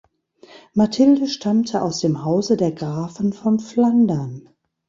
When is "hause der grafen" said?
2.25-3.33